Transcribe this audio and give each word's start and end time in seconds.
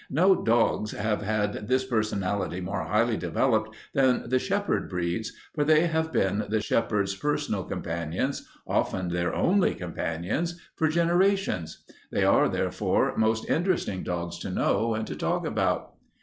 No 0.09 0.33
dogs 0.43 0.93
have 0.93 1.21
had 1.21 1.67
this 1.67 1.83
personality 1.85 2.59
more 2.59 2.83
highly 2.85 3.17
developed 3.17 3.75
than 3.93 4.27
the 4.29 4.39
shepherd 4.39 4.89
breeds, 4.89 5.31
for 5.53 5.63
they 5.63 5.85
have 5.85 6.11
been 6.11 6.43
the 6.49 6.59
shepherds' 6.59 7.15
personal 7.15 7.63
companions, 7.65 8.49
often 8.67 9.09
their 9.09 9.35
only 9.35 9.75
companions, 9.75 10.59
for 10.75 10.87
generations. 10.87 11.83
They 12.11 12.23
are, 12.23 12.49
therefore, 12.49 13.15
most 13.15 13.47
interesting 13.47 14.01
dogs 14.01 14.39
to 14.39 14.49
know 14.49 14.95
and 14.95 15.05
to 15.05 15.15
talk 15.15 15.45
about. 15.45 15.93